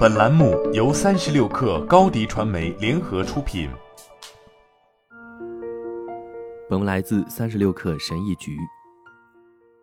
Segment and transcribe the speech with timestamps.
[0.00, 3.68] 本栏目由三十六氪高低传媒联合出品。
[6.70, 8.56] 本文来自三十六氪神译局。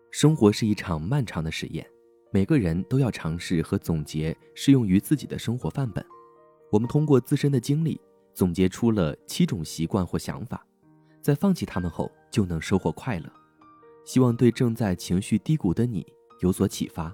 [0.09, 1.87] 生活是一场漫长的实验，
[2.31, 6.03] 每个人都要尝试和总结适用于自己的生活范本。
[6.71, 8.01] 我们通过自身的经历，
[8.33, 10.65] 总结出了七种习惯或想法，
[11.21, 13.31] 在放弃它们后，就能收获快乐。
[14.03, 16.03] 希望对正在情绪低谷的你
[16.39, 17.13] 有所启发。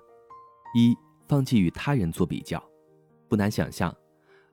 [0.74, 0.96] 一、
[1.28, 2.64] 放弃与他人做比较。
[3.34, 3.92] 不难想象，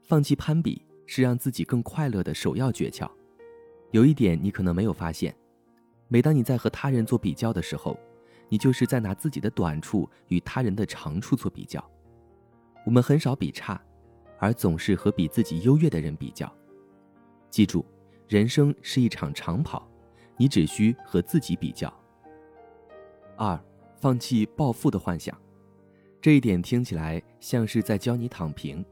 [0.01, 3.07] 放弃攀比是让自己更快乐的首要诀窍。
[3.91, 5.37] 有一点你可能没有发现：
[6.09, 7.95] 每当你在和他人做比较的时候，
[8.49, 11.91] 你就是在拿自己的短处与他人的长处做比较。
[12.87, 13.79] 我们很少比差，
[14.39, 16.51] 而总是和比自己优越的人比较。
[17.51, 17.85] 记住，
[18.29, 19.87] 人生是一场长跑，
[20.39, 21.93] 你只需和自己比较。
[23.37, 23.63] 二，
[24.01, 25.39] 放弃暴富的幻想，
[26.21, 28.85] 这一点听起来像是在教你躺平。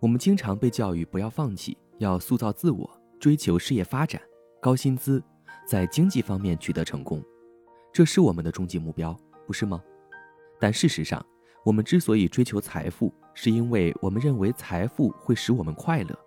[0.00, 4.20] 我们经常被教育不要放弃，要塑造自我，追求事业发展、
[4.60, 5.22] 高薪资，
[5.66, 7.22] 在经济方面取得成功，
[7.92, 9.80] 这是我们的终极目标，不是吗？
[10.58, 11.24] 但事实上，
[11.64, 16.18] 我们之所以追求财富，是因为我们认为财富会使我们快乐。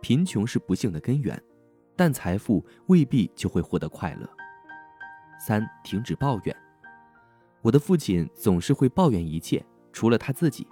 [0.00, 1.38] 贫穷是不幸的根源，
[1.94, 4.28] 但财富未必就会获得快乐。
[5.38, 6.56] 三，停止抱怨。
[7.62, 10.66] 我的父亲总是会抱怨一切，除了他自己。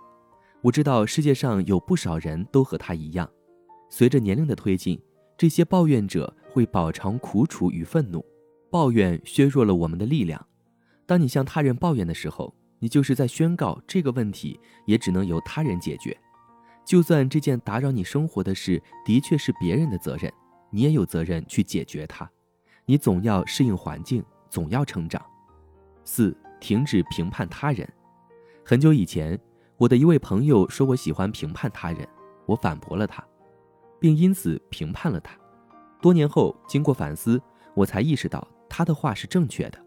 [0.61, 3.27] 我知道世界上有不少人都和他一样。
[3.89, 5.01] 随着年龄的推进，
[5.39, 8.23] 这些抱怨者会饱尝苦楚与愤怒。
[8.71, 10.47] 抱怨削弱了我们的力量。
[11.07, 16.17] 当你向他人抱怨的时候，你就是在宣告这个问题也只能由他人解决。
[16.85, 20.33] 就算这件打扰你生活的事的确是别人的责任，
[20.71, 22.29] 你也有责任去解决它。
[22.85, 25.25] 你总要适应环境，总要成长。
[26.05, 26.37] 四。
[26.63, 27.93] 停止评判他人。
[28.65, 29.39] 很久以前，
[29.77, 32.09] 我的一位朋友说我喜欢评判他人，
[32.47, 33.23] 我反驳了他，
[33.99, 35.37] 并因此评判了他。
[36.01, 37.41] 多年后，经过反思，
[37.75, 39.79] 我才意识到他的话是正确的。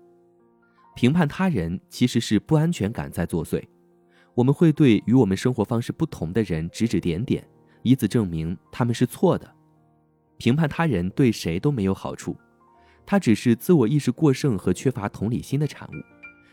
[0.93, 3.63] 评判他人其实是不安全感在作祟。
[4.33, 7.47] 我们会对与我们生活方式不同的人指指点点，
[7.83, 9.49] 以此证明他们是错的。
[10.37, 12.35] 评判他人对谁都没有好处，
[13.05, 15.93] 它只是自我意识过剩和缺乏同理心的产物。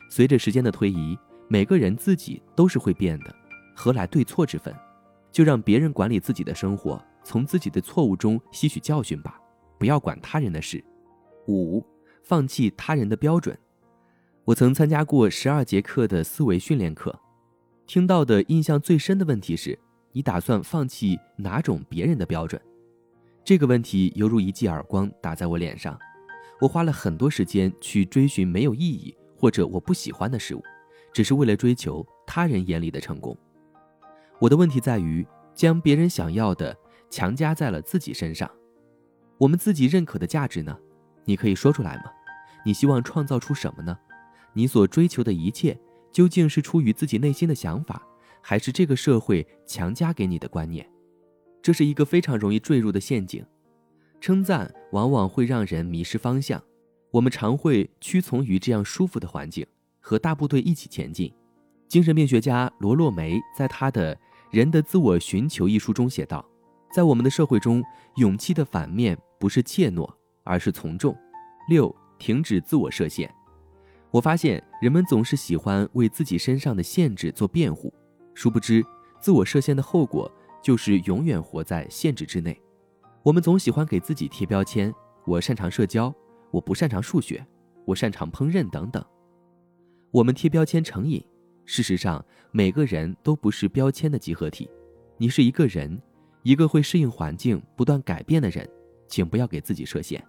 [0.08, 1.18] 随着时间的推移，
[1.52, 3.36] 每个人自己都是会变的，
[3.76, 4.74] 何来对错之分？
[5.30, 9.38] 就让别人管理自己的生活，从自己的错误中吸取教训吧，
[9.78, 10.82] 不要管他人的事。
[11.48, 11.84] 五，
[12.22, 13.54] 放弃他人的标准。
[14.46, 17.14] 我曾参加过十二节课的思维训练课，
[17.86, 19.78] 听到的印象最深的问题是：
[20.12, 22.58] 你打算放弃哪种别人的标准？
[23.44, 25.98] 这个问题犹如一记耳光打在我脸上。
[26.62, 29.14] 我花了很多时间去追寻没有意义。
[29.34, 30.62] 或者我不喜欢的事物，
[31.12, 33.36] 只是为了追求他人眼里的成功。
[34.40, 36.76] 我的问题在于将别人想要的
[37.10, 38.50] 强加在了自己身上。
[39.38, 40.76] 我们自己认可的价值呢？
[41.24, 42.04] 你可以说出来吗？
[42.64, 43.96] 你希望创造出什么呢？
[44.52, 45.78] 你所追求的一切
[46.10, 48.06] 究竟是出于自己内心的想法，
[48.40, 50.88] 还是这个社会强加给你的观念？
[51.60, 53.44] 这是一个非常容易坠入的陷阱。
[54.20, 56.62] 称赞往往会让人迷失方向。
[57.10, 59.66] 我们常会屈从于这样舒服的环境，
[60.02, 61.32] 和大部队一起前进。
[61.88, 64.14] 精神病学家罗洛梅在他的
[64.50, 66.44] 《人的自我寻求》一书中写道
[66.92, 67.82] ：“在我们的社会中，
[68.16, 70.06] 勇气的反面不是怯懦，
[70.42, 71.16] 而是从众。”
[71.68, 73.32] 六，停止自我设限。
[74.10, 77.92] 我发现人们总是喜欢为自己身上的限制做辩护，
[78.34, 78.84] 殊不知
[79.20, 80.30] 自我设限的后果
[80.62, 82.60] 就是永远活在限制之内。
[83.22, 84.92] 我们总喜欢给自己贴标签：
[85.24, 86.12] 我擅长社交。
[86.50, 87.46] 我不擅长数学，
[87.86, 89.02] 我擅长烹饪等等。
[90.12, 91.24] 我们贴标签成瘾。
[91.64, 94.68] 事实上，每个人都不是标签的集合体。
[95.16, 96.00] 你是一个人，
[96.42, 98.68] 一个会适应环境、不断改变的人。
[99.08, 100.22] 请不要给自己设限，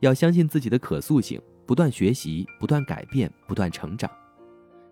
[0.00, 4.10] 要相信自己的可塑性，不断学习，不断改变，不断成长。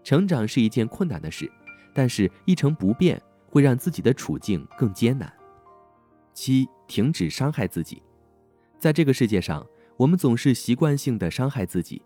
[0.02, 1.50] 成长是一件困难的事，
[1.94, 5.32] 但是一成不变会让自己的处境更艰难。
[6.32, 8.02] 七，停止伤害自己。
[8.78, 9.66] 在这个世界上。
[9.96, 12.00] 我们总是习惯性的伤害自己，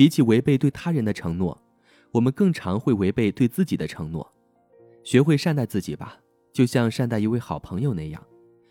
[0.00, 1.62] 比起违背对他人的承诺，
[2.10, 4.26] 我们更常会违背对自己的承诺。
[5.04, 6.18] 学会善待自己吧，
[6.54, 8.26] 就像善待一位好朋友那样。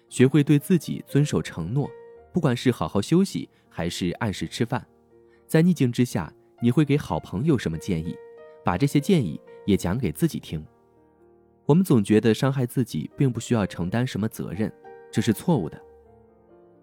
[0.10, 1.88] 学会对自己遵守承诺，
[2.34, 4.84] 不管是好好休息还是按时吃饭。
[5.46, 6.34] 在逆境之下，
[6.64, 8.16] 你会给好朋友什么建议？
[8.66, 10.66] 把这些建议也讲给自己听。
[11.68, 14.74] 我们总觉得伤害自己并不需要承担什么责任，
[15.12, 15.80] 这是错误的。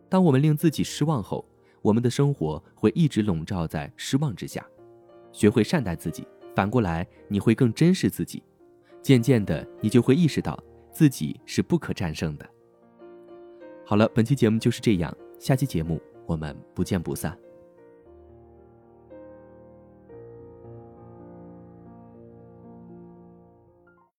[0.09, 1.45] 当我们令自己失望后，
[1.87, 4.67] 我们的生活会一直笼罩在失望之下。
[5.31, 8.43] 学会善待自己，反过来你会更珍视自己。
[9.01, 10.61] 渐渐的，你就会意识到
[10.91, 12.51] 自己是不可战胜的。
[13.85, 17.39] 好了，本期节目就是这样，下期节目我们不见不散。